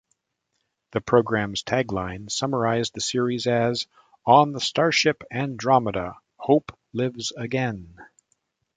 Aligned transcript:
The 0.93 1.01
programs' 1.01 1.61
tagline 1.61 2.27
summarizes 2.31 2.89
the 2.89 3.01
series 3.01 3.45
as: 3.45 3.85
"On 4.25 4.51
the 4.51 4.59
starship 4.59 5.23
Andromeda, 5.31 6.15
hope 6.37 6.75
lives 6.91 7.31
again". 7.37 7.97